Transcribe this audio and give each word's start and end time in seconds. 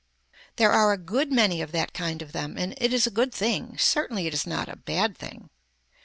There 0.55 0.71
are 0.71 0.91
a 0.93 0.97
good 0.97 1.31
many 1.31 1.61
of 1.61 1.71
that 1.73 1.93
kind 1.93 2.23
of 2.23 2.31
them 2.31 2.57
and 2.57 2.73
it 2.79 2.91
is 2.91 3.05
a 3.05 3.11
good 3.11 3.31
thing, 3.31 3.77
certainly 3.77 4.25
it 4.25 4.33
is 4.33 4.47
not 4.47 4.67
a 4.67 4.75
bad 4.75 5.15
thing. 5.15 5.51